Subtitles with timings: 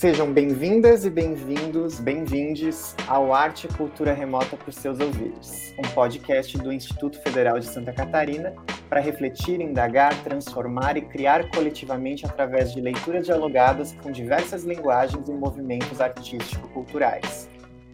[0.00, 5.86] Sejam bem-vindas e bem-vindos, bem-vindes ao Arte e Cultura Remota para os seus ouvidos, um
[5.90, 8.54] podcast do Instituto Federal de Santa Catarina
[8.88, 15.32] para refletir, indagar, transformar e criar coletivamente através de leituras dialogadas com diversas linguagens e
[15.32, 17.50] movimentos artístico-culturais.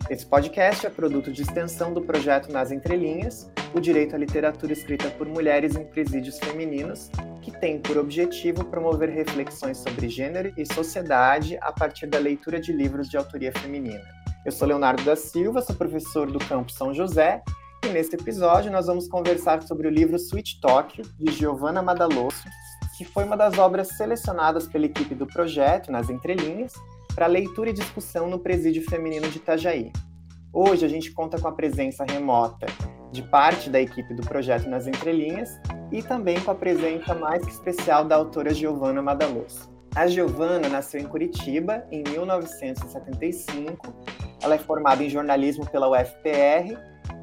[0.09, 5.11] Esse podcast é produto de extensão do projeto Nas Entrelinhas, o direito à literatura escrita
[5.11, 7.11] por mulheres em presídios femininos,
[7.43, 12.73] que tem por objetivo promover reflexões sobre gênero e sociedade a partir da leitura de
[12.73, 14.03] livros de autoria feminina.
[14.47, 17.43] Eu sou Leonardo da Silva, sou professor do Campo São José,
[17.85, 22.49] e neste episódio nós vamos conversar sobre o livro Sweet Talk, de Giovanna Madalosso,
[22.97, 26.73] que foi uma das obras selecionadas pela equipe do projeto Nas Entrelinhas
[27.15, 29.93] para leitura e discussão no Presídio Feminino de Itajaí.
[30.51, 32.67] Hoje a gente conta com a presença remota
[33.13, 35.61] de parte da equipe do projeto Nas Entrelinhas
[35.93, 39.71] e também com a presença mais que especial da autora Giovanna Madaloso.
[39.95, 43.95] A Giovanna nasceu em Curitiba em 1975.
[44.43, 46.77] Ela é formada em jornalismo pela UFPR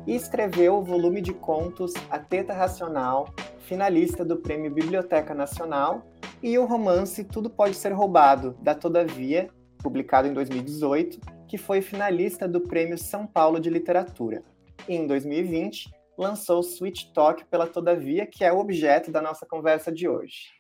[0.08, 6.03] e escreveu o volume de contos A Teta Racional, finalista do Prêmio Biblioteca Nacional,
[6.42, 12.47] e o romance Tudo Pode Ser Roubado, da Todavia, publicado em 2018, que foi finalista
[12.47, 14.44] do Prêmio São Paulo de Literatura.
[14.88, 19.92] E em 2020, lançou Switch Talk pela Todavia, que é o objeto da nossa conversa
[19.92, 20.52] de hoje.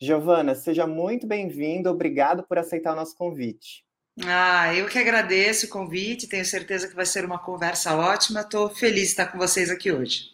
[0.00, 3.84] Giovana, seja muito bem-vinda, obrigado por aceitar o nosso convite.
[4.24, 8.68] Ah, eu que agradeço o convite, tenho certeza que vai ser uma conversa ótima, estou
[8.68, 10.24] feliz de estar com vocês aqui hoje.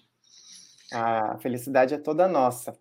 [0.92, 2.77] A felicidade é toda nossa.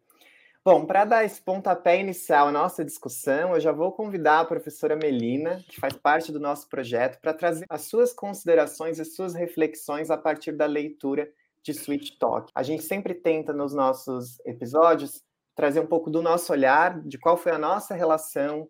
[0.67, 4.95] Bom, para dar esse pontapé inicial à nossa discussão, eu já vou convidar a professora
[4.95, 10.09] Melina, que faz parte do nosso projeto, para trazer as suas considerações e suas reflexões
[10.09, 11.31] a partir da leitura
[11.62, 12.51] de Switch Talk.
[12.56, 15.22] A gente sempre tenta, nos nossos episódios,
[15.53, 18.68] trazer um pouco do nosso olhar, de qual foi a nossa relação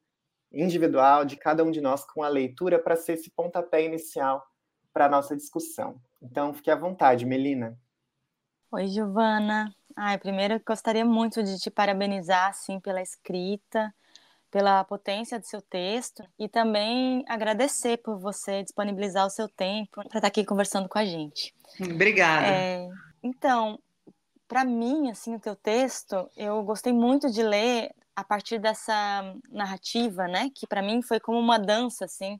[0.51, 4.45] individual de cada um de nós com a leitura, para ser esse pontapé inicial
[4.91, 5.95] para a nossa discussão.
[6.21, 7.79] Então, fique à vontade, Melina.
[8.69, 9.73] Oi, Giovana.
[9.95, 13.93] Ai, primeiro eu gostaria muito de te parabenizar assim pela escrita,
[14.51, 20.17] pela potência do seu texto e também agradecer por você disponibilizar o seu tempo para
[20.17, 21.53] estar aqui conversando com a gente.
[21.79, 22.47] Obrigada.
[22.47, 22.89] É,
[23.23, 23.79] então,
[24.47, 30.27] para mim, assim, o teu texto, eu gostei muito de ler a partir dessa narrativa,
[30.27, 32.39] né, que para mim foi como uma dança, assim,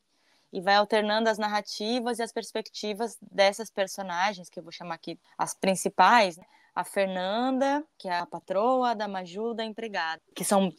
[0.54, 5.20] e vai alternando as narrativas e as perspectivas dessas personagens, que eu vou chamar aqui
[5.38, 6.46] as principais, né?
[6.76, 10.74] A Fernanda, que é a patroa, da Maju, da empregada, que são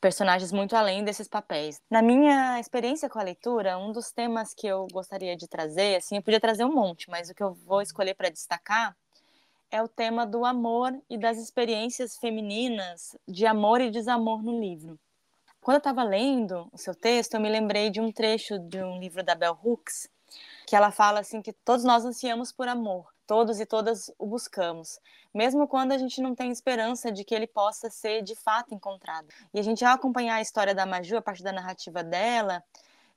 [0.00, 1.80] personagens muito além desses papéis.
[1.90, 6.16] Na minha experiência com a leitura, um dos temas que eu gostaria de trazer, assim,
[6.16, 8.94] eu podia trazer um monte, mas o que eu vou escolher para destacar
[9.70, 15.00] é o tema do amor e das experiências femininas de amor e desamor no livro.
[15.60, 19.00] Quando eu estava lendo o seu texto, eu me lembrei de um trecho de um
[19.00, 20.06] livro da Bell Hooks,
[20.66, 24.98] que ela fala assim que todos nós ansiamos por amor, todos e todas o buscamos,
[25.32, 29.28] mesmo quando a gente não tem esperança de que ele possa ser de fato encontrado.
[29.52, 32.62] E a gente, ao acompanhar a história da Maju, a partir da narrativa dela,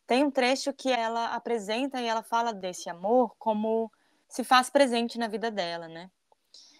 [0.06, 3.92] tem um trecho que ela apresenta e ela fala desse amor como
[4.28, 6.10] se faz presente na vida dela, né?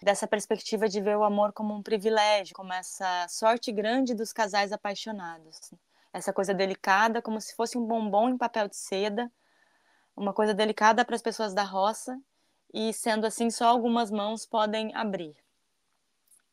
[0.02, 4.72] Dessa perspectiva de ver o amor como um privilégio, como essa sorte grande dos casais
[4.72, 5.72] apaixonados.
[6.12, 9.30] Essa coisa delicada, como se fosse um bombom em papel de seda,
[10.16, 12.18] uma coisa delicada para as pessoas da roça
[12.72, 15.34] e sendo assim só algumas mãos podem abrir.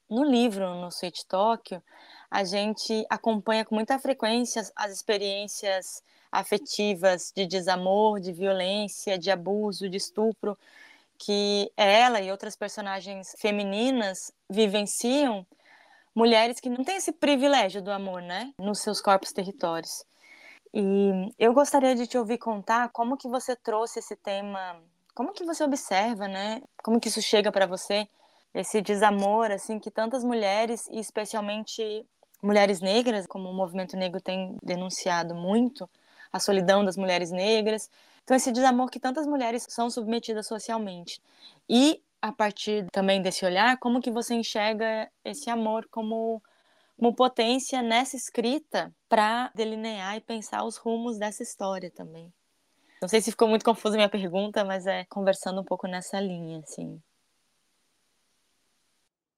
[0.10, 1.82] No livro, no Sweet Tóquio,
[2.30, 9.90] a gente acompanha com muita frequência as experiências afetivas de desamor, de violência, de abuso,
[9.90, 10.58] de estupro
[11.18, 15.46] que ela e outras personagens femininas vivenciam,
[16.14, 20.06] mulheres que não têm esse privilégio do amor, né, nos seus corpos territórios.
[20.74, 24.82] E eu gostaria de te ouvir contar como que você trouxe esse tema
[25.16, 26.62] como que você observa, né?
[26.84, 28.08] Como que isso chega para você?
[28.54, 32.06] Esse desamor, assim, que tantas mulheres, e especialmente
[32.44, 35.90] mulheres negras, como o movimento negro tem denunciado muito,
[36.32, 37.90] a solidão das mulheres negras.
[38.24, 41.22] Então, esse desamor que tantas mulheres são submetidas socialmente.
[41.70, 46.44] E, a partir também desse olhar, como que você enxerga esse amor como,
[46.98, 52.34] como potência nessa escrita para delinear e pensar os rumos dessa história também?
[53.06, 56.20] Não sei se ficou muito confusa a minha pergunta, mas é conversando um pouco nessa
[56.20, 57.00] linha, assim.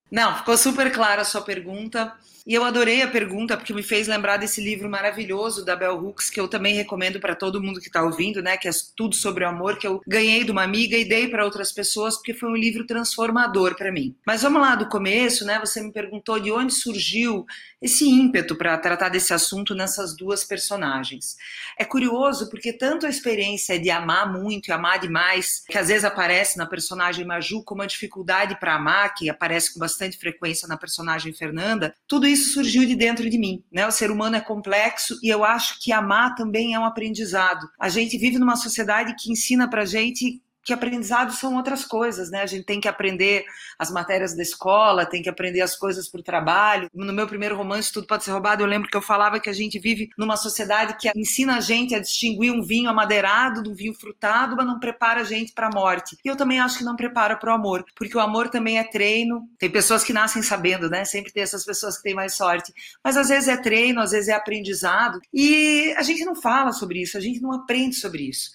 [0.09, 2.13] Não, ficou super clara a sua pergunta.
[2.48, 6.30] E eu adorei a pergunta porque me fez lembrar desse livro maravilhoso da Bell Hooks
[6.30, 8.56] que eu também recomendo para todo mundo que está ouvindo, né?
[8.56, 11.44] Que é tudo sobre o amor que eu ganhei de uma amiga e dei para
[11.44, 14.15] outras pessoas porque foi um livro transformador para mim.
[14.25, 15.59] Mas vamos lá do começo, né?
[15.59, 17.45] Você me perguntou de onde surgiu
[17.81, 21.36] esse ímpeto para tratar desse assunto nessas duas personagens.
[21.77, 26.06] É curioso porque tanto a experiência de amar muito e amar demais, que às vezes
[26.06, 30.77] aparece na personagem Maju, como a dificuldade para amar, que aparece com bastante frequência na
[30.77, 33.63] personagem Fernanda, tudo isso surgiu de dentro de mim.
[33.71, 33.88] Né?
[33.88, 37.67] O ser humano é complexo e eu acho que amar também é um aprendizado.
[37.79, 42.42] A gente vive numa sociedade que ensina para gente que aprendizado são outras coisas, né?
[42.42, 43.46] A gente tem que aprender
[43.80, 46.90] as matérias da escola, tem que aprender as coisas para o trabalho.
[46.94, 49.54] No meu primeiro romance, Tudo Pode Ser Roubado, eu lembro que eu falava que a
[49.54, 53.94] gente vive numa sociedade que ensina a gente a distinguir um vinho amadeirado do vinho
[53.94, 56.18] frutado, mas não prepara a gente para a morte.
[56.25, 58.84] E eu também acho que não prepara para o amor, porque o amor também é
[58.84, 59.48] treino.
[59.58, 61.06] Tem pessoas que nascem sabendo, né?
[61.06, 62.74] Sempre tem essas pessoas que têm mais sorte.
[63.02, 65.22] Mas às vezes é treino, às vezes é aprendizado.
[65.34, 68.52] E a gente não fala sobre isso, a gente não aprende sobre isso.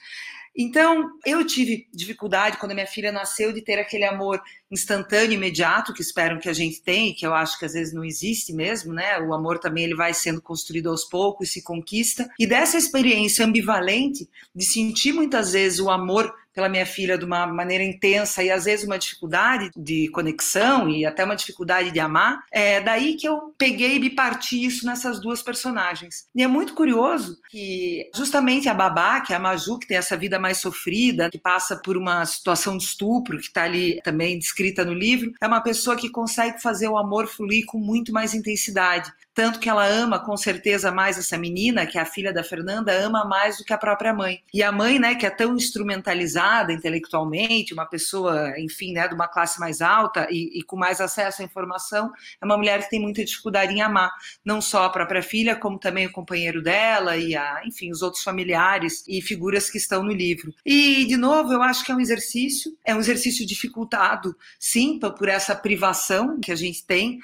[0.56, 4.40] Então, eu tive dificuldade quando minha filha nasceu de ter aquele amor
[4.72, 8.04] instantâneo, imediato, que esperam que a gente tenha, que eu acho que às vezes não
[8.04, 9.18] existe mesmo, né?
[9.20, 12.28] O amor também ele vai sendo construído aos poucos, se conquista.
[12.38, 17.46] E dessa experiência ambivalente de sentir muitas vezes o amor pela minha filha de uma
[17.46, 22.44] maneira intensa e às vezes uma dificuldade de conexão e até uma dificuldade de amar,
[22.50, 26.26] é daí que eu peguei e parti isso nessas duas personagens.
[26.34, 30.16] E é muito curioso que justamente a Babá, que é a Maju, que tem essa
[30.16, 34.61] vida mais sofrida, que passa por uma situação de estupro, que está ali também descrita
[34.84, 39.12] no livro, é uma pessoa que consegue fazer o amor fluir com muito mais intensidade.
[39.34, 42.92] Tanto que ela ama com certeza mais essa menina, que é a filha da Fernanda,
[42.92, 44.42] ama mais do que a própria mãe.
[44.52, 49.26] E a mãe, né, que é tão instrumentalizada intelectualmente, uma pessoa, enfim, né, de uma
[49.28, 53.00] classe mais alta e, e com mais acesso à informação, é uma mulher que tem
[53.00, 54.12] muita dificuldade em amar,
[54.44, 58.22] não só a própria filha, como também o companheiro dela e, a, enfim, os outros
[58.22, 60.52] familiares e figuras que estão no livro.
[60.64, 65.28] E, de novo, eu acho que é um exercício, é um exercício dificultado, sim, por
[65.28, 67.18] essa privação que a gente tem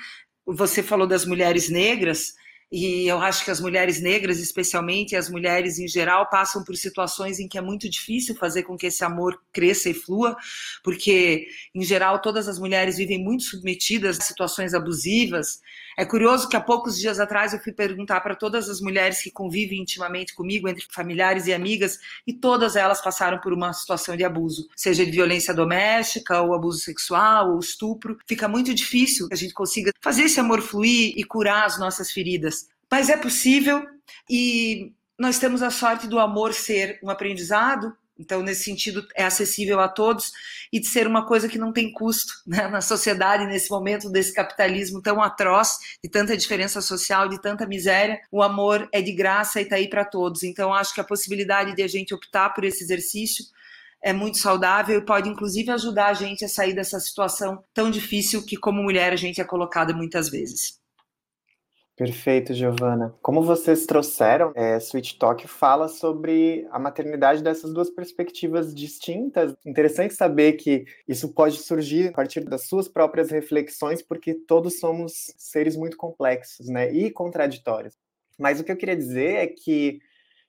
[0.54, 2.34] você falou das mulheres negras,
[2.70, 6.76] e eu acho que as mulheres negras, especialmente, e as mulheres em geral, passam por
[6.76, 10.36] situações em que é muito difícil fazer com que esse amor cresça e flua,
[10.84, 15.60] porque, em geral, todas as mulheres vivem muito submetidas a situações abusivas.
[15.96, 19.30] É curioso que há poucos dias atrás eu fui perguntar para todas as mulheres que
[19.30, 24.24] convivem intimamente comigo, entre familiares e amigas, e todas elas passaram por uma situação de
[24.24, 28.18] abuso, seja de violência doméstica, ou abuso sexual, ou estupro.
[28.28, 32.12] Fica muito difícil que a gente consiga fazer esse amor fluir e curar as nossas
[32.12, 32.57] feridas.
[32.90, 33.86] Mas é possível
[34.28, 39.78] e nós temos a sorte do amor ser um aprendizado, então, nesse sentido, é acessível
[39.78, 40.32] a todos
[40.72, 42.66] e de ser uma coisa que não tem custo né?
[42.66, 48.20] na sociedade, nesse momento desse capitalismo tão atroz, de tanta diferença social, de tanta miséria.
[48.32, 50.42] O amor é de graça e está aí para todos.
[50.42, 53.44] Então, acho que a possibilidade de a gente optar por esse exercício
[54.02, 58.44] é muito saudável e pode, inclusive, ajudar a gente a sair dessa situação tão difícil
[58.44, 60.78] que, como mulher, a gente é colocada muitas vezes.
[61.98, 63.12] Perfeito, Giovana.
[63.20, 69.52] Como vocês trouxeram, é, Sweet Talk fala sobre a maternidade dessas duas perspectivas distintas.
[69.66, 75.34] Interessante saber que isso pode surgir a partir das suas próprias reflexões, porque todos somos
[75.36, 77.94] seres muito complexos né, e contraditórios.
[78.38, 79.98] Mas o que eu queria dizer é que,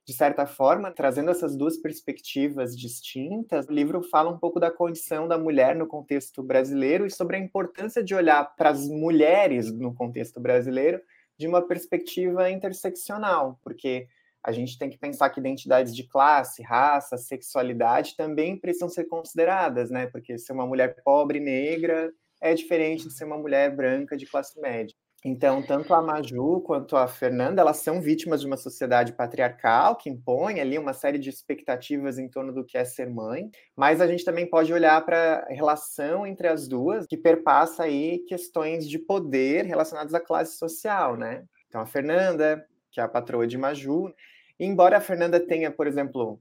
[0.05, 5.27] de certa forma, trazendo essas duas perspectivas distintas, o livro fala um pouco da condição
[5.27, 9.95] da mulher no contexto brasileiro e sobre a importância de olhar para as mulheres no
[9.95, 11.01] contexto brasileiro
[11.39, 14.07] de uma perspectiva interseccional, porque
[14.43, 19.89] a gente tem que pensar que identidades de classe, raça, sexualidade também precisam ser consideradas,
[19.89, 20.07] né?
[20.07, 24.59] Porque ser uma mulher pobre negra é diferente de ser uma mulher branca de classe
[24.59, 24.95] média.
[25.23, 30.09] Então, tanto a Maju quanto a Fernanda, elas são vítimas de uma sociedade patriarcal que
[30.09, 34.07] impõe ali uma série de expectativas em torno do que é ser mãe, mas a
[34.07, 38.97] gente também pode olhar para a relação entre as duas, que perpassa aí questões de
[38.97, 41.43] poder relacionadas à classe social, né?
[41.67, 44.13] Então, a Fernanda, que é a patroa de Maju,
[44.57, 46.39] embora a Fernanda tenha, por exemplo,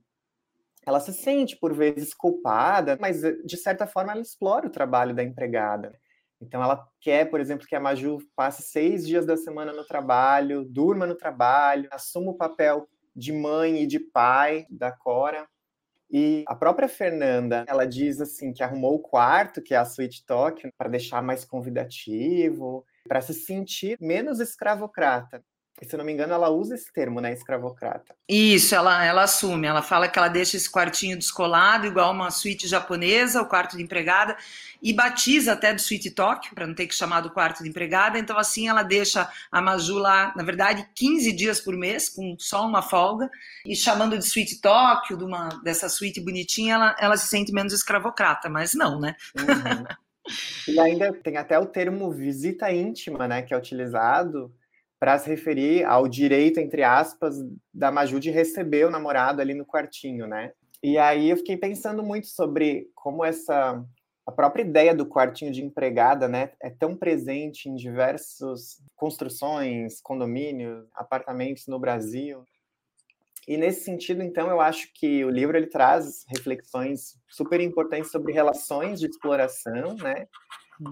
[0.87, 5.23] ela se sente por vezes culpada, mas de certa forma ela explora o trabalho da
[5.23, 5.99] empregada.
[6.41, 10.65] Então, ela quer, por exemplo, que a Maju passe seis dias da semana no trabalho,
[10.65, 15.49] durma no trabalho, assuma o papel de mãe e de pai da Cora.
[16.11, 20.25] E a própria Fernanda, ela diz assim que arrumou o quarto, que é a Sweet
[20.25, 25.45] Talk, para deixar mais convidativo, para se sentir menos escravocrata.
[25.87, 28.15] Se eu não me engano, ela usa esse termo, né, escravocrata.
[28.29, 29.67] Isso, ela, ela assume.
[29.67, 33.83] Ela fala que ela deixa esse quartinho descolado, igual uma suíte japonesa, o quarto de
[33.83, 34.37] empregada,
[34.83, 38.19] e batiza até do suíte Tóquio, para não ter que chamar do quarto de empregada.
[38.19, 42.67] Então, assim, ela deixa a Maju lá, na verdade, 15 dias por mês, com só
[42.67, 43.31] uma folga,
[43.65, 47.73] e chamando de suíte Tóquio, de uma, dessa suíte bonitinha, ela, ela se sente menos
[47.73, 49.15] escravocrata, mas não, né?
[49.39, 49.85] Uhum.
[50.69, 54.53] E ainda tem até o termo visita íntima, né, que é utilizado
[54.99, 57.37] para se referir ao direito, entre aspas,
[57.73, 60.53] da Maju de receber o namorado ali no quartinho, né?
[60.83, 63.85] E aí eu fiquei pensando muito sobre como essa
[64.29, 70.87] a própria ideia do quartinho de empregada, né, é tão presente em diversas construções, condomínios,
[70.95, 72.45] apartamentos no Brasil.
[73.49, 78.35] E nesse sentido, então, eu acho que o livro ele traz reflexões super importantes sobre
[78.35, 80.29] relações de exploração, né,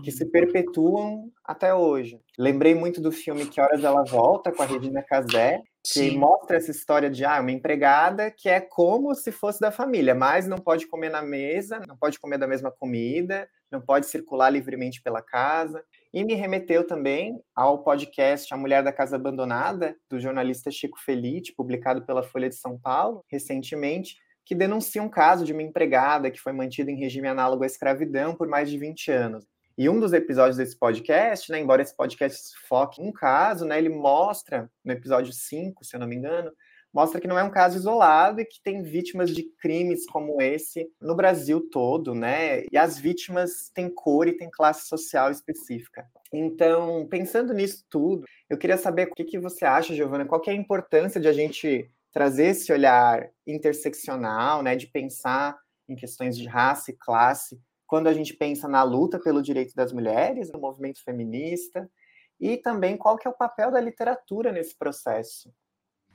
[0.03, 2.21] que se perpetuam até hoje.
[2.39, 6.19] Lembrei muito do filme Que Horas Ela Volta, com a Regina Casé, que Sim.
[6.19, 10.47] mostra essa história de ah, uma empregada que é como se fosse da família, mas
[10.47, 15.01] não pode comer na mesa, não pode comer da mesma comida, não pode circular livremente
[15.03, 15.85] pela casa.
[16.13, 21.55] E me remeteu também ao podcast A Mulher da Casa Abandonada, do jornalista Chico Felite,
[21.55, 26.41] publicado pela Folha de São Paulo recentemente, que denuncia um caso de uma empregada que
[26.41, 29.45] foi mantida em regime análogo à escravidão por mais de 20 anos.
[29.79, 33.77] E um dos episódios desse podcast, né, embora esse podcast foque em um caso, né,
[33.77, 36.51] ele mostra, no episódio 5, se eu não me engano,
[36.97, 40.91] mostra que não é um caso isolado e que tem vítimas de crimes como esse
[40.99, 42.65] no Brasil todo, né?
[42.73, 46.07] E as vítimas têm cor e têm classe social específica.
[46.33, 50.51] Então, pensando nisso tudo, eu queria saber o que, que você acha, Giovana, qual é
[50.53, 55.55] a importância de a gente trazer esse olhar interseccional, né, de pensar
[55.87, 59.93] em questões de raça e classe quando a gente pensa na luta pelo direito das
[59.93, 61.91] mulheres, no movimento feminista,
[62.39, 65.53] e também qual que é o papel da literatura nesse processo.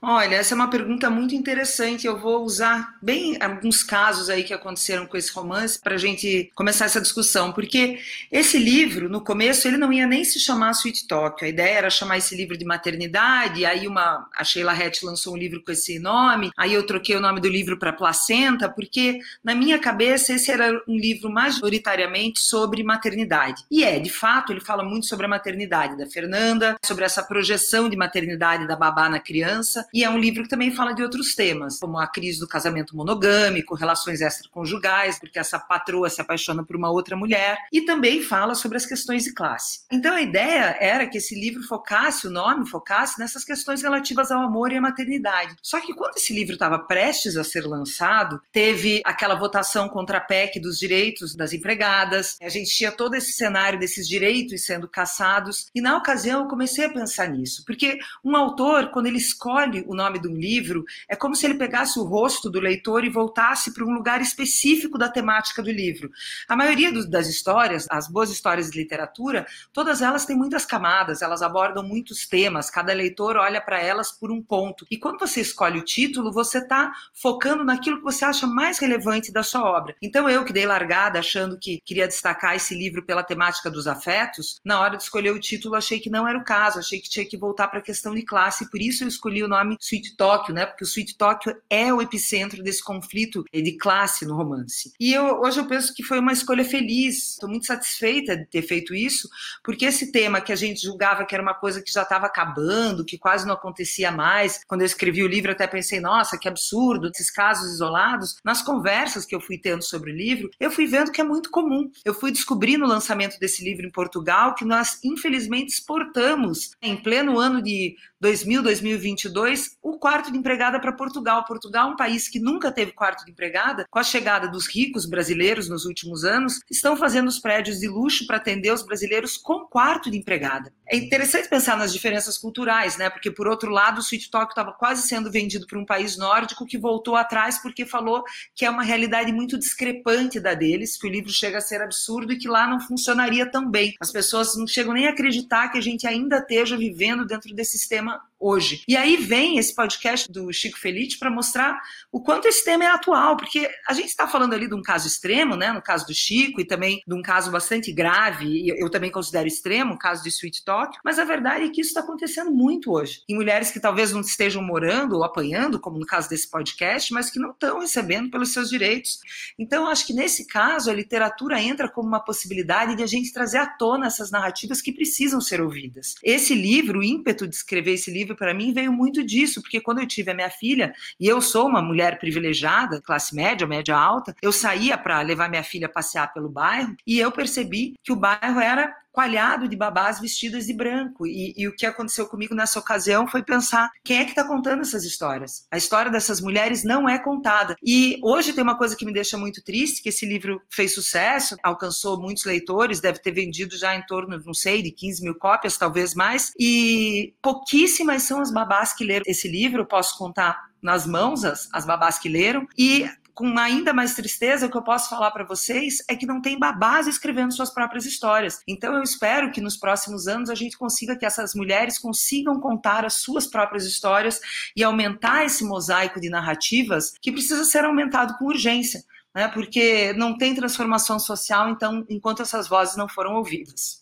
[0.04, 2.08] Olha, essa é uma pergunta muito interessante.
[2.08, 6.52] Eu vou usar bem alguns casos aí que aconteceram com esse romance para a gente
[6.56, 8.00] começar essa discussão, porque
[8.32, 11.46] esse livro, no começo, ele não ia nem se chamar Sweet Talk.
[11.46, 13.64] A ideia era chamar esse livro de maternidade.
[13.64, 16.50] Aí uma, a Sheila Hatch lançou um livro com esse nome.
[16.58, 20.82] Aí eu troquei o nome do livro para Placenta, porque na minha cabeça esse era
[20.88, 23.64] um livro majoritariamente sobre maternidade.
[23.70, 27.88] E é, de fato, ele fala muito sobre a maternidade da Fernanda, sobre essa projeção
[27.88, 31.36] de maternidade da babá na criança e é um livro que também fala de outros
[31.36, 36.76] temas, como a crise do casamento monogâmico, relações extraconjugais, porque essa patroa se apaixona por
[36.76, 39.82] uma outra mulher, e também fala sobre as questões de classe.
[39.92, 44.42] Então a ideia era que esse livro focasse, o nome focasse nessas questões relativas ao
[44.42, 45.56] amor e à maternidade.
[45.62, 50.22] Só que quando esse livro estava prestes a ser lançado, teve aquela votação contra a
[50.22, 55.68] PEC dos direitos das empregadas, a gente tinha todo esse cenário desses direitos sendo caçados,
[55.74, 59.96] e na ocasião eu comecei a pensar nisso, porque um autor, quando ele escolhe o
[59.96, 63.74] nome de um livro, é como se ele pegasse o rosto do leitor e voltasse
[63.74, 66.10] para um lugar específico da temática do livro.
[66.48, 71.22] A maioria do, das histórias, as boas histórias de literatura, todas elas têm muitas camadas,
[71.22, 74.86] elas abordam muitos temas, cada leitor olha para elas por um ponto.
[74.90, 79.32] E quando você escolhe o título, você está focando naquilo que você acha mais relevante
[79.32, 79.96] da sua obra.
[80.02, 84.60] Então eu que dei largada achando que queria destacar esse livro pela temática dos afetos,
[84.64, 87.26] na hora de escolher o título achei que não era o caso, achei que tinha
[87.26, 90.16] que voltar para a questão de classe, por isso eu escolhi o nome nome Sweet
[90.16, 90.66] Tóquio, né?
[90.66, 94.94] Porque o Sweet Tóquio é o epicentro desse conflito de classe no romance.
[95.00, 97.34] E eu, hoje eu penso que foi uma escolha feliz.
[97.34, 99.30] Estou muito satisfeita de ter feito isso,
[99.64, 103.06] porque esse tema que a gente julgava que era uma coisa que já estava acabando,
[103.06, 104.64] que quase não acontecia mais.
[104.68, 108.38] Quando eu escrevi o livro, até pensei, nossa, que absurdo, esses casos isolados.
[108.44, 111.50] Nas conversas que eu fui tendo sobre o livro, eu fui vendo que é muito
[111.50, 111.90] comum.
[112.04, 117.40] Eu fui descobrir no lançamento desse livro em Portugal que nós, infelizmente, exportamos em pleno
[117.40, 121.44] ano de 2000, 2022, o quarto de empregada para Portugal.
[121.44, 125.68] Portugal, um país que nunca teve quarto de empregada, com a chegada dos ricos brasileiros
[125.68, 130.12] nos últimos anos, estão fazendo os prédios de luxo para atender os brasileiros com quarto
[130.12, 130.72] de empregada.
[130.94, 133.10] É interessante pensar nas diferenças culturais, né?
[133.10, 136.66] Porque, por outro lado, o Sweet Talk estava quase sendo vendido para um país nórdico
[136.66, 141.10] que voltou atrás porque falou que é uma realidade muito discrepante da deles, que o
[141.10, 143.96] livro chega a ser absurdo e que lá não funcionaria tão bem.
[144.02, 147.78] As pessoas não chegam nem a acreditar que a gente ainda esteja vivendo dentro desse
[147.78, 148.84] sistema hoje.
[148.88, 151.80] E aí vem esse podcast do Chico Felite para mostrar
[152.12, 155.08] o quanto esse tema é atual, porque a gente está falando ali de um caso
[155.08, 158.90] extremo, né, no caso do Chico, e também de um caso bastante grave, e eu
[158.90, 162.02] também considero extremo, o caso de Sweet Talk, mas a verdade é que isso está
[162.02, 163.22] acontecendo muito hoje.
[163.30, 167.30] Em mulheres que talvez não estejam morando ou apanhando, como no caso desse podcast, mas
[167.30, 169.20] que não estão recebendo pelos seus direitos.
[169.60, 173.58] Então, acho que nesse caso, a literatura entra como uma possibilidade de a gente trazer
[173.58, 176.16] à tona essas narrativas que precisam ser ouvidas.
[176.24, 179.80] Esse livro, o ímpeto de escrever esse livro teve para mim veio muito disso, porque
[179.80, 183.96] quando eu tive a minha filha, e eu sou uma mulher privilegiada, classe média, média
[183.96, 188.16] alta, eu saía para levar minha filha passear pelo bairro e eu percebi que o
[188.16, 191.28] bairro era coalhado de babás vestidas de branco.
[191.28, 194.82] E, e, o que aconteceu comigo nessa ocasião foi pensar quem é que está contando
[194.82, 195.68] essas histórias.
[195.72, 197.76] A história dessas mulheres não é contada.
[197.84, 201.56] E hoje tem uma coisa que me deixa muito triste, que esse livro fez sucesso,
[201.64, 205.78] alcançou muitos leitores, deve ter vendido já em torno, não sei, de 15 mil cópias,
[205.78, 206.52] talvez mais.
[206.60, 211.86] E pouquíssimas são as babás que leram esse livro, posso contar nas mãos as, as
[211.86, 212.68] babás que leram.
[212.78, 216.42] E com ainda mais tristeza, o que eu posso falar para vocês é que não
[216.42, 218.62] tem babás escrevendo suas próprias histórias.
[218.68, 223.06] Então eu espero que nos próximos anos a gente consiga que essas mulheres consigam contar
[223.06, 224.40] as suas próprias histórias
[224.76, 229.48] e aumentar esse mosaico de narrativas que precisa ser aumentado com urgência, né?
[229.48, 234.01] Porque não tem transformação social, então enquanto essas vozes não foram ouvidas.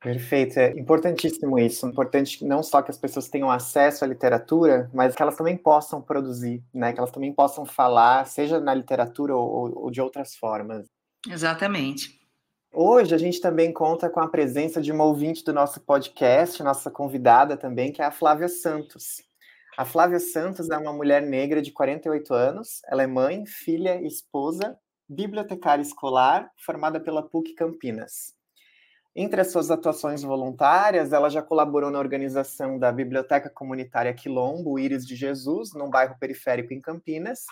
[0.00, 1.86] Perfeito, é importantíssimo isso.
[1.86, 6.00] Importante não só que as pessoas tenham acesso à literatura, mas que elas também possam
[6.00, 6.92] produzir, né?
[6.92, 10.86] Que elas também possam falar, seja na literatura ou, ou de outras formas.
[11.28, 12.18] Exatamente.
[12.72, 16.90] Hoje a gente também conta com a presença de uma ouvinte do nosso podcast, nossa
[16.90, 19.22] convidada também, que é a Flávia Santos.
[19.76, 22.80] A Flávia Santos é uma mulher negra de 48 anos.
[22.86, 28.39] Ela é mãe, filha, esposa, bibliotecária escolar, formada pela PUC Campinas.
[29.14, 35.04] Entre as suas atuações voluntárias, ela já colaborou na organização da Biblioteca Comunitária Quilombo, Íris
[35.04, 37.44] de Jesus, num bairro periférico em Campinas,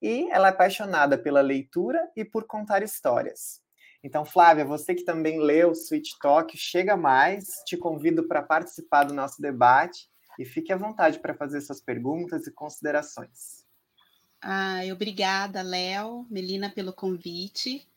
[0.00, 3.62] e ela é apaixonada pela leitura e por contar histórias.
[4.04, 9.14] Então, Flávia, você que também leu Sweet Talk, chega mais, te convido para participar do
[9.14, 13.64] nosso debate e fique à vontade para fazer suas perguntas e considerações.
[14.40, 17.88] Ai, obrigada, Léo, Melina, pelo convite.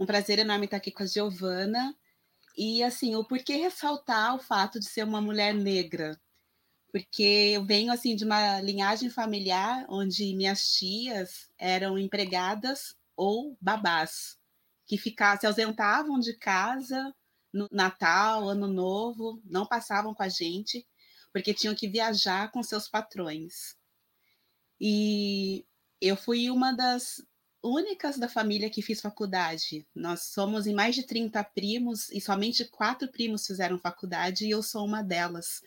[0.00, 1.94] Um prazer enorme estar aqui com a Giovana
[2.58, 6.20] e assim, o porquê ressaltar o fato de ser uma mulher negra?
[6.90, 14.36] Porque eu venho assim de uma linhagem familiar onde minhas tias eram empregadas ou babás,
[14.86, 17.14] que ficavam, se ausentavam de casa
[17.52, 20.84] no Natal, Ano Novo, não passavam com a gente,
[21.32, 23.76] porque tinham que viajar com seus patrões.
[24.80, 25.64] E
[26.00, 27.24] eu fui uma das
[27.68, 29.86] únicas da família que fiz faculdade.
[29.94, 34.62] Nós somos em mais de 30 primos e somente quatro primos fizeram faculdade e eu
[34.62, 35.62] sou uma delas.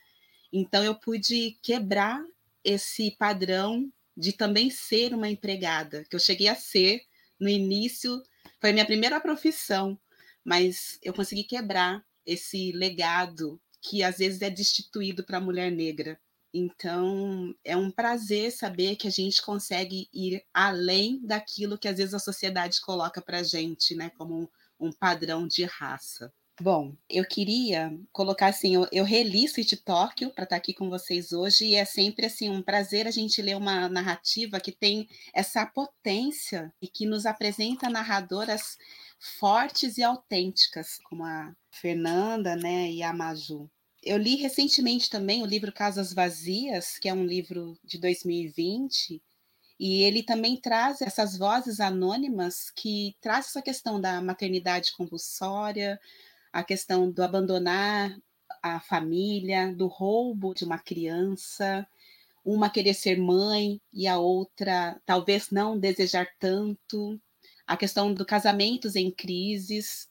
[0.52, 2.24] Então eu pude quebrar
[2.64, 7.02] esse padrão de também ser uma empregada, que eu cheguei a ser
[7.40, 8.22] no início,
[8.60, 10.00] foi minha primeira profissão,
[10.44, 16.20] mas eu consegui quebrar esse legado que às vezes é destituído para a mulher negra.
[16.54, 22.14] Então, é um prazer saber que a gente consegue ir além daquilo que às vezes
[22.14, 26.34] a sociedade coloca para a gente, né, como um, um, padrão de raça.
[26.60, 30.90] Bom, eu queria colocar assim, eu, eu reli Sweet Tóquio para estar tá aqui com
[30.90, 35.08] vocês hoje e é sempre assim um prazer a gente ler uma narrativa que tem
[35.34, 38.78] essa potência e que nos apresenta narradoras
[39.18, 43.70] fortes e autênticas, como a Fernanda, né, e a Maju
[44.04, 49.22] eu li recentemente também o livro Casas Vazias, que é um livro de 2020,
[49.80, 56.00] e ele também traz essas vozes anônimas que traz essa questão da maternidade compulsória,
[56.54, 58.16] a questão do abandonar
[58.62, 61.88] a família, do roubo de uma criança,
[62.46, 67.20] uma querer ser mãe e a outra talvez não desejar tanto,
[67.66, 70.11] a questão do casamentos em crises,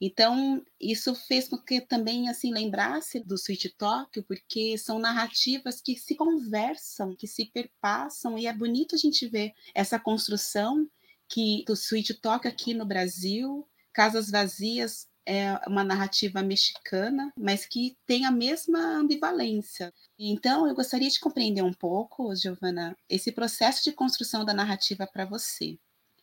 [0.00, 5.96] então, isso fez com que também assim lembrasse do Sweet Tóquio, porque são narrativas que
[5.96, 10.88] se conversam, que se perpassam, e é bonito a gente ver essa construção
[11.28, 17.98] que do Sweet Tóquio aqui no Brasil, Casas Vazias é uma narrativa mexicana, mas que
[18.06, 19.92] tem a mesma ambivalência.
[20.18, 25.26] Então, eu gostaria de compreender um pouco, Giovana, esse processo de construção da narrativa para
[25.26, 25.78] você.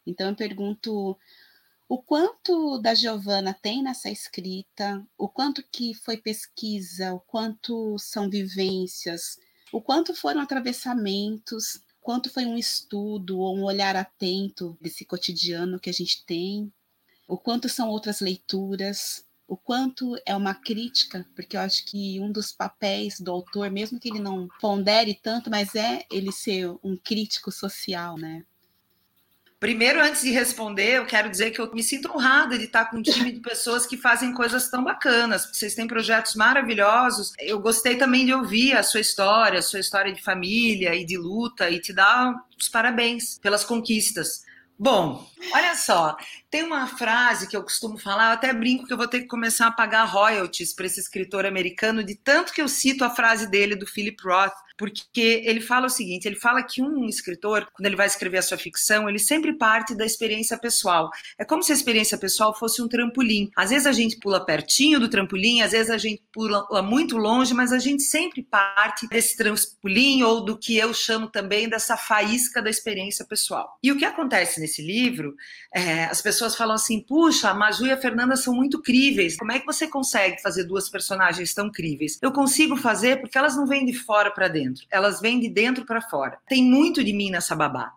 [0.07, 1.15] Então, eu pergunto
[1.87, 8.29] o quanto da Giovana tem nessa escrita, o quanto que foi pesquisa, o quanto são
[8.29, 9.37] vivências,
[9.71, 15.89] o quanto foram atravessamentos, quanto foi um estudo ou um olhar atento desse cotidiano que
[15.89, 16.71] a gente tem,
[17.27, 22.31] o quanto são outras leituras, o quanto é uma crítica, porque eu acho que um
[22.31, 26.97] dos papéis do autor, mesmo que ele não pondere tanto, mas é ele ser um
[26.97, 28.43] crítico social, né?
[29.59, 32.97] Primeiro, antes de responder, eu quero dizer que eu me sinto honrada de estar com
[32.97, 35.49] um time de pessoas que fazem coisas tão bacanas.
[35.51, 37.31] Vocês têm projetos maravilhosos.
[37.39, 41.17] Eu gostei também de ouvir a sua história, a sua história de família e de
[41.17, 44.43] luta, e te dar os parabéns pelas conquistas.
[44.77, 46.17] Bom, olha só,
[46.55, 49.27] Tem uma frase que eu costumo falar, eu até brinco que eu vou ter que
[49.27, 53.51] começar a pagar royalties para esse escritor americano, de tanto que eu cito a frase
[53.51, 57.85] dele do Philip Roth, porque ele fala o seguinte: ele fala que um escritor, quando
[57.85, 61.09] ele vai escrever a sua ficção, ele sempre parte da experiência pessoal.
[61.37, 63.49] É como se a experiência pessoal fosse um trampolim.
[63.55, 67.53] Às vezes a gente pula pertinho do trampolim, às vezes a gente pula muito longe,
[67.53, 72.61] mas a gente sempre parte desse trampolim ou do que eu chamo também dessa faísca
[72.61, 73.77] da experiência pessoal.
[73.81, 75.35] E o que acontece nesse livro,
[75.73, 79.37] é, as pessoas falam assim: puxa, a Maju e a Fernanda são muito críveis.
[79.37, 82.19] Como é que você consegue fazer duas personagens tão críveis?
[82.21, 85.85] Eu consigo fazer porque elas não vêm de fora para dentro, elas vêm de dentro
[85.85, 86.37] para fora.
[86.49, 87.93] Tem muito de mim nessa babá,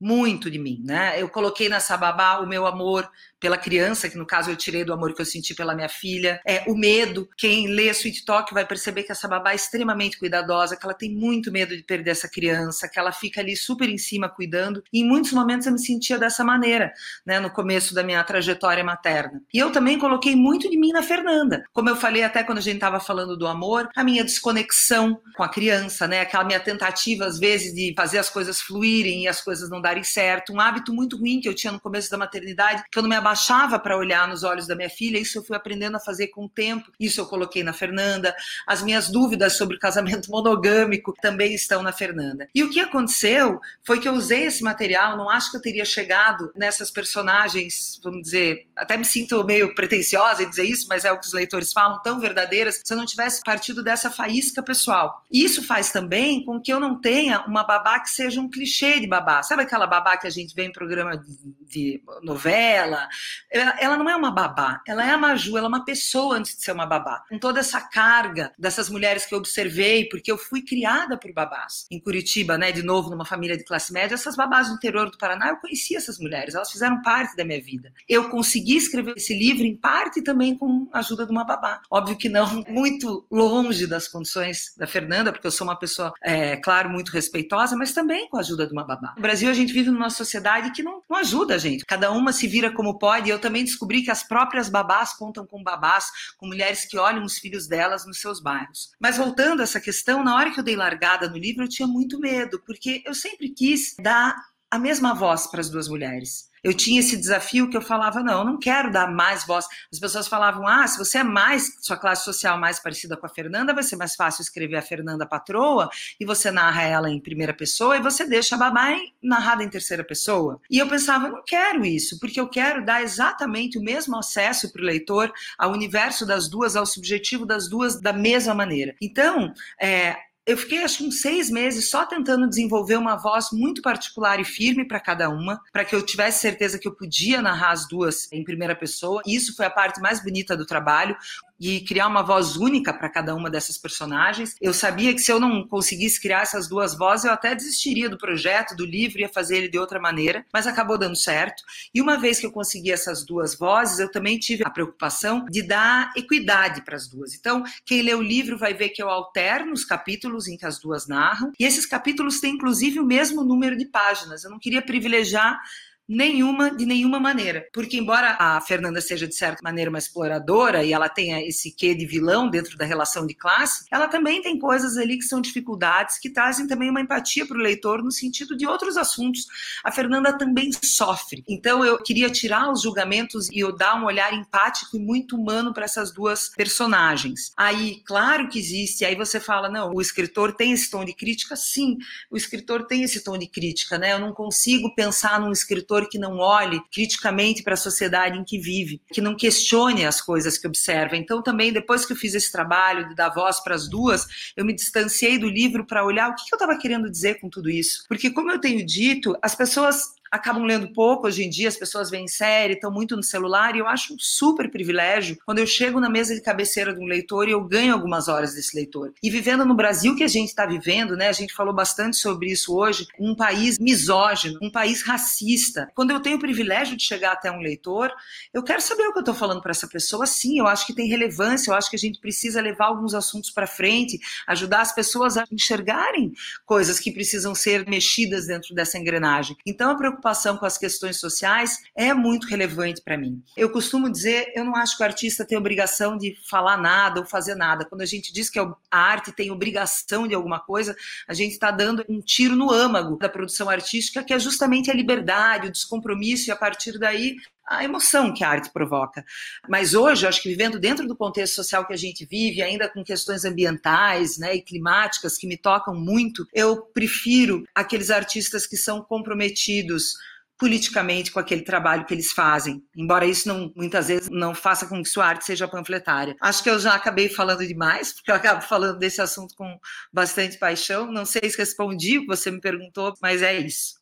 [0.00, 1.20] muito de mim, né?
[1.20, 4.92] Eu coloquei nessa babá o meu amor pela criança, que no caso eu tirei do
[4.92, 7.28] amor que eu senti pela minha filha, é o medo.
[7.36, 11.14] Quem lê Sweet Talk vai perceber que essa babá é extremamente cuidadosa, que ela tem
[11.14, 14.82] muito medo de perder essa criança, que ela fica ali super em cima cuidando.
[14.92, 16.92] E em muitos momentos eu me sentia dessa maneira,
[17.24, 19.42] né, no começo da minha trajetória materna.
[19.52, 21.64] E eu também coloquei muito de mim na Fernanda.
[21.72, 25.42] Como eu falei até quando a gente estava falando do amor, a minha desconexão com
[25.42, 29.40] a criança, né, aquela minha tentativa às vezes de fazer as coisas fluírem e as
[29.40, 32.82] coisas não darem certo, um hábito muito ruim que eu tinha no começo da maternidade,
[32.90, 35.56] que eu não me abaixava para olhar nos olhos da minha filha, isso eu fui
[35.56, 38.34] aprendendo a fazer com o tempo, isso eu coloquei na Fernanda.
[38.66, 42.48] As minhas dúvidas sobre o casamento monogâmico também estão na Fernanda.
[42.52, 45.84] E o que aconteceu foi que eu usei esse material, não acho que eu teria
[45.84, 51.12] chegado nessas personagens, vamos dizer, até me sinto meio pretensiosa em dizer isso, mas é
[51.12, 55.24] o que os leitores falam, tão verdadeiras, se eu não tivesse partido dessa faísca pessoal.
[55.30, 59.06] Isso faz também com que eu não tenha uma babá que seja um clichê de
[59.06, 59.42] babá.
[59.42, 61.26] Sabe aquela babá que a gente vê em programa de,
[61.68, 63.08] de novela,
[63.50, 66.54] ela, ela, não é uma babá, ela é a Maju, ela é uma pessoa antes
[66.54, 67.24] de ser uma babá.
[67.28, 71.86] Com toda essa carga dessas mulheres que eu observei, porque eu fui criada por babás.
[71.90, 75.18] Em Curitiba, né, de novo, numa família de classe média, essas babás do interior do
[75.18, 77.92] Paraná, eu conhecia essas mulheres, elas fizeram parte da minha vida.
[78.08, 81.80] Eu consegui escrever esse livro em parte também com a ajuda de uma babá.
[81.90, 86.56] Óbvio que não muito longe das condições da Fernanda, porque eu sou uma pessoa, é,
[86.56, 89.14] claro, muito respeitosa, mas também com a ajuda de uma babá.
[89.16, 91.84] No Brasil, a gente vive numa sociedade que não, não ajuda a gente.
[91.84, 93.30] Cada uma se vira como pode.
[93.30, 97.38] Eu também descobri que as próprias babás contam com babás, com mulheres que olham os
[97.38, 98.90] filhos delas nos seus bairros.
[99.00, 101.88] Mas voltando a essa questão, na hora que eu dei largada no livro, eu tinha
[101.88, 104.36] muito medo, porque eu sempre quis dar
[104.76, 108.40] a mesma voz para as duas mulheres eu tinha esse desafio que eu falava, não,
[108.40, 109.66] eu não quero dar mais voz.
[109.92, 113.28] As pessoas falavam, ah, se você é mais, sua classe social mais parecida com a
[113.28, 117.54] Fernanda, vai ser mais fácil escrever a Fernanda patroa e você narra ela em primeira
[117.54, 120.60] pessoa e você deixa a babá narrada em terceira pessoa.
[120.68, 124.82] E eu pensava, não quero isso, porque eu quero dar exatamente o mesmo acesso para
[124.82, 128.96] o leitor ao universo das duas, ao subjetivo das duas da mesma maneira.
[129.00, 134.38] Então, é, eu fiquei acho uns seis meses só tentando desenvolver uma voz muito particular
[134.38, 137.88] e firme para cada uma, para que eu tivesse certeza que eu podia narrar as
[137.88, 139.20] duas em primeira pessoa.
[139.26, 141.16] Isso foi a parte mais bonita do trabalho
[141.58, 144.54] e criar uma voz única para cada uma dessas personagens.
[144.60, 148.18] Eu sabia que se eu não conseguisse criar essas duas vozes, eu até desistiria do
[148.18, 151.62] projeto, do livro, ia fazer ele de outra maneira, mas acabou dando certo.
[151.94, 155.62] E uma vez que eu consegui essas duas vozes, eu também tive a preocupação de
[155.62, 157.34] dar equidade para as duas.
[157.34, 160.78] Então, quem lê o livro vai ver que eu alterno os capítulos em que as
[160.78, 164.44] duas narram, e esses capítulos têm inclusive o mesmo número de páginas.
[164.44, 165.60] Eu não queria privilegiar
[166.08, 167.66] Nenhuma, de nenhuma maneira.
[167.72, 171.94] Porque, embora a Fernanda seja, de certa maneira, uma exploradora e ela tenha esse quê
[171.94, 176.18] de vilão dentro da relação de classe, ela também tem coisas ali que são dificuldades
[176.18, 179.46] que trazem também uma empatia para o leitor no sentido de outros assuntos.
[179.82, 181.42] A Fernanda também sofre.
[181.48, 185.74] Então, eu queria tirar os julgamentos e eu dar um olhar empático e muito humano
[185.74, 187.52] para essas duas personagens.
[187.56, 191.56] Aí, claro que existe, aí você fala, não, o escritor tem esse tom de crítica?
[191.56, 191.96] Sim,
[192.30, 194.12] o escritor tem esse tom de crítica, né?
[194.12, 198.58] Eu não consigo pensar num escritor que não olhe criticamente para a sociedade em que
[198.58, 201.16] vive, que não questione as coisas que observa.
[201.16, 204.64] Então, também, depois que eu fiz esse trabalho de dar voz para as duas, eu
[204.64, 208.04] me distanciei do livro para olhar o que eu estava querendo dizer com tudo isso.
[208.08, 212.10] Porque, como eu tenho dito, as pessoas acabam lendo pouco hoje em dia, as pessoas
[212.10, 216.00] veem série, estão muito no celular, e eu acho um super privilégio quando eu chego
[216.00, 219.12] na mesa de cabeceira de um leitor e eu ganho algumas horas desse leitor.
[219.22, 221.28] E vivendo no Brasil que a gente está vivendo, né?
[221.28, 225.90] A gente falou bastante sobre isso hoje, um país misógino, um país racista.
[225.94, 228.12] Quando eu tenho o privilégio de chegar até um leitor,
[228.52, 230.26] eu quero saber o que eu estou falando para essa pessoa.
[230.26, 233.50] Sim, eu acho que tem relevância, eu acho que a gente precisa levar alguns assuntos
[233.50, 236.32] para frente, ajudar as pessoas a enxergarem
[236.64, 239.56] coisas que precisam ser mexidas dentro dessa engrenagem.
[239.66, 240.25] Então, a preocupação
[240.58, 243.42] com as questões sociais é muito relevante para mim.
[243.56, 247.26] Eu costumo dizer, eu não acho que o artista tem obrigação de falar nada ou
[247.26, 247.84] fazer nada.
[247.84, 250.96] Quando a gente diz que a arte tem obrigação de alguma coisa,
[251.28, 254.94] a gente está dando um tiro no âmago da produção artística, que é justamente a
[254.94, 257.36] liberdade, o descompromisso, e a partir daí
[257.66, 259.24] a emoção que a arte provoca.
[259.68, 262.88] Mas hoje, eu acho que vivendo dentro do contexto social que a gente vive, ainda
[262.88, 268.76] com questões ambientais né, e climáticas que me tocam muito, eu prefiro aqueles artistas que
[268.76, 270.14] são comprometidos
[270.58, 275.02] politicamente com aquele trabalho que eles fazem, embora isso não, muitas vezes não faça com
[275.02, 276.34] que sua arte seja panfletária.
[276.40, 279.78] Acho que eu já acabei falando demais, porque eu acabo falando desse assunto com
[280.12, 281.12] bastante paixão.
[281.12, 283.95] Não sei se respondi o que você me perguntou, mas é isso.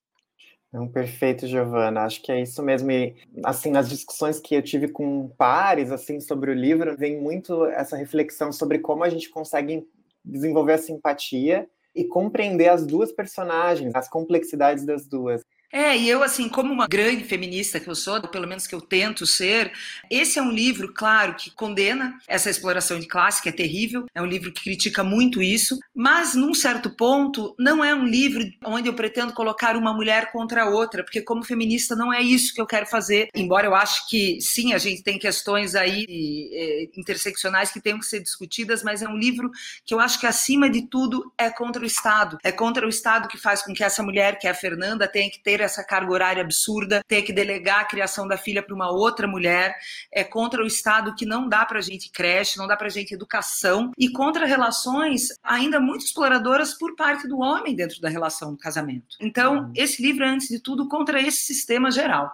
[0.74, 2.00] Não, perfeito, Giovana.
[2.00, 2.90] Acho que é isso mesmo.
[2.90, 7.64] E, assim, nas discussões que eu tive com pares, assim, sobre o livro, vem muito
[7.66, 9.87] essa reflexão sobre como a gente consegue
[10.24, 15.42] desenvolver a simpatia e compreender as duas personagens, as complexidades das duas.
[15.74, 18.76] É, e eu, assim, como uma grande feminista que eu sou, ou pelo menos que
[18.76, 19.72] eu tento ser,
[20.08, 24.22] esse é um livro, claro, que condena essa exploração de classe, que é terrível, é
[24.22, 28.88] um livro que critica muito isso, mas, num certo ponto, não é um livro onde
[28.88, 32.60] eu pretendo colocar uma mulher contra a outra, porque, como feminista, não é isso que
[32.60, 36.06] eu quero fazer, embora eu acho que, sim, a gente tem questões aí
[36.52, 39.50] é, interseccionais que tenham que ser discutidas, mas é um livro
[39.84, 42.38] que eu acho que, acima de tudo, é contra o Estado.
[42.44, 45.28] É contra o Estado que faz com que essa mulher, que é a Fernanda, tenha
[45.28, 48.90] que ter essa carga horária absurda, ter que delegar a criação da filha para uma
[48.90, 49.74] outra mulher,
[50.12, 52.90] é contra o Estado que não dá para a gente creche, não dá para a
[52.90, 58.53] gente educação, e contra relações ainda muito exploradoras por parte do homem dentro da relação
[58.53, 59.16] do casamento.
[59.20, 59.72] Então, uhum.
[59.74, 62.31] esse livro é, antes de tudo, contra esse sistema geral.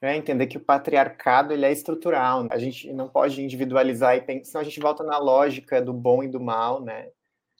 [0.00, 2.46] É entender que o patriarcado ele é estrutural.
[2.50, 6.22] A gente não pode individualizar e pensar, senão a gente volta na lógica do bom
[6.22, 7.08] e do mal, né?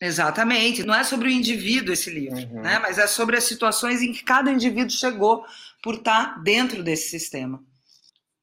[0.04, 0.84] Exatamente.
[0.84, 2.60] Não é sobre o indivíduo esse livro, uhum.
[2.60, 2.78] né?
[2.78, 5.44] Mas é sobre as situações em que cada indivíduo chegou
[5.82, 7.62] por estar dentro desse sistema.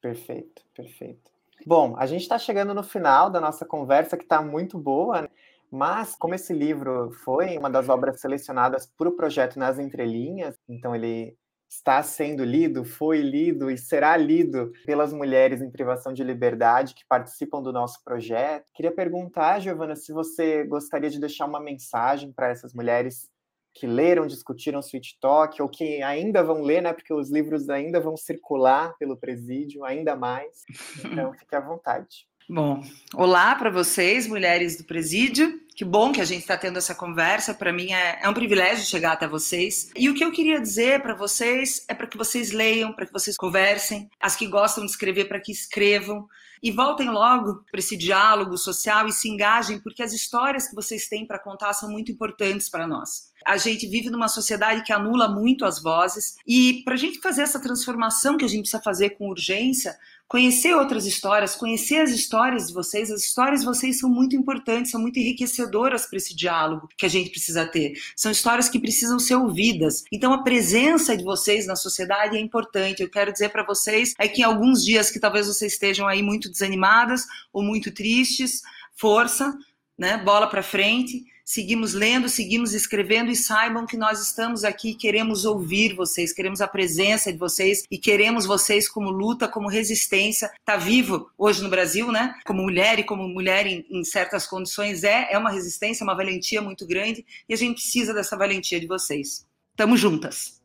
[0.00, 1.30] Perfeito, perfeito.
[1.64, 5.28] Bom, a gente está chegando no final da nossa conversa, que está muito boa, né?
[5.70, 10.96] mas como esse livro foi uma das obras selecionadas para o projeto Nas Entrelinhas, então
[10.96, 11.36] ele
[11.72, 17.02] está sendo lido, foi lido e será lido pelas mulheres em privação de liberdade que
[17.08, 18.70] participam do nosso projeto.
[18.74, 23.30] Queria perguntar, Giovana, se você gostaria de deixar uma mensagem para essas mulheres
[23.74, 26.92] que leram, discutiram Sweet Talk, ou que ainda vão ler, né?
[26.92, 30.64] Porque os livros ainda vão circular pelo presídio, ainda mais.
[31.02, 32.26] Então, fique à vontade.
[32.48, 32.82] Bom,
[33.14, 35.58] olá para vocês, mulheres do presídio.
[35.74, 37.54] Que bom que a gente está tendo essa conversa.
[37.54, 39.90] Para mim é, é, um privilégio chegar até vocês.
[39.96, 43.12] E o que eu queria dizer para vocês é para que vocês leiam, para que
[43.12, 44.10] vocês conversem.
[44.20, 46.28] As que gostam de escrever, para que escrevam.
[46.62, 51.08] E voltem logo para esse diálogo social e se engajem, porque as histórias que vocês
[51.08, 53.32] têm para contar são muito importantes para nós.
[53.44, 56.36] A gente vive numa sociedade que anula muito as vozes.
[56.46, 59.96] E para a gente fazer essa transformação que a gente precisa fazer com urgência,
[60.32, 63.10] conhecer outras histórias, conhecer as histórias de vocês.
[63.10, 67.08] As histórias de vocês são muito importantes, são muito enriquecedoras para esse diálogo que a
[67.08, 68.00] gente precisa ter.
[68.16, 70.04] São histórias que precisam ser ouvidas.
[70.10, 73.02] Então a presença de vocês na sociedade é importante.
[73.02, 76.22] Eu quero dizer para vocês é que em alguns dias que talvez vocês estejam aí
[76.22, 78.62] muito desanimadas ou muito tristes,
[78.94, 79.54] força,
[79.98, 80.16] né?
[80.16, 85.94] Bola para frente seguimos lendo, seguimos escrevendo e saibam que nós estamos aqui, queremos ouvir
[85.94, 90.50] vocês, queremos a presença de vocês e queremos vocês como luta, como resistência.
[90.64, 92.34] Tá vivo hoje no Brasil, né?
[92.46, 96.60] Como mulher e como mulher em, em certas condições é é uma resistência, uma valentia
[96.60, 99.46] muito grande e a gente precisa dessa valentia de vocês.
[99.76, 100.60] Tamo juntas.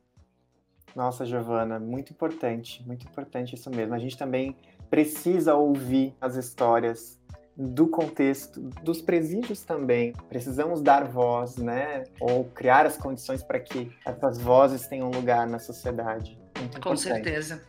[0.96, 3.94] Nossa, Giovana, muito importante, muito importante isso mesmo.
[3.94, 4.56] A gente também
[4.90, 7.17] precisa ouvir as histórias
[7.58, 10.14] do contexto dos presídios também.
[10.30, 12.04] Precisamos dar voz, né?
[12.20, 16.38] Ou criar as condições para que essas vozes tenham lugar na sociedade.
[16.60, 17.64] Muito Com certeza.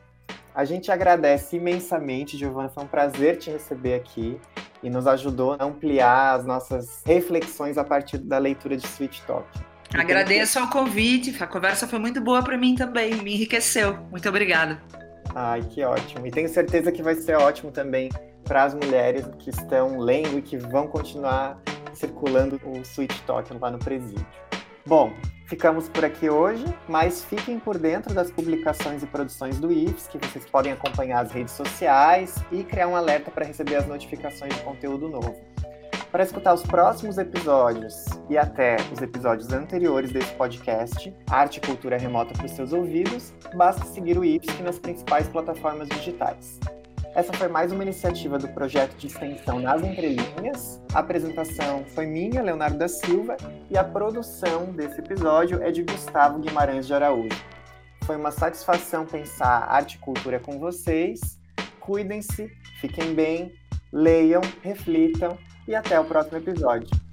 [0.54, 2.68] A gente agradece imensamente, Giovana.
[2.68, 4.38] Foi um prazer te receber aqui
[4.82, 9.46] e nos ajudou a ampliar as nossas reflexões a partir da leitura de Sweet Talk.
[9.94, 13.96] Agradeço ao convite, a conversa foi muito boa para mim também, me enriqueceu.
[14.10, 14.78] Muito obrigada.
[15.34, 16.26] Ai, que ótimo.
[16.26, 18.10] E tenho certeza que vai ser ótimo também
[18.48, 21.60] para as mulheres que estão lendo e que vão continuar
[21.92, 24.26] circulando o Sweet Talk lá no presídio.
[24.86, 25.12] Bom,
[25.44, 30.16] ficamos por aqui hoje, mas fiquem por dentro das publicações e produções do IFES, que
[30.16, 34.62] vocês podem acompanhar as redes sociais e criar um alerta para receber as notificações de
[34.62, 35.36] conteúdo novo.
[36.10, 41.98] Para escutar os próximos episódios e até os episódios anteriores desse podcast, Arte e Cultura
[41.98, 46.58] Remota para os seus ouvidos, basta seguir o IPSC nas principais plataformas digitais.
[47.18, 50.80] Essa foi mais uma iniciativa do projeto de extensão Nas Entrelinhas.
[50.94, 53.36] A apresentação foi minha, Leonardo da Silva,
[53.68, 57.36] e a produção desse episódio é de Gustavo Guimarães de Araújo.
[58.04, 61.18] Foi uma satisfação pensar arte e cultura com vocês.
[61.80, 63.52] Cuidem-se, fiquem bem,
[63.92, 67.07] leiam, reflitam e até o próximo episódio.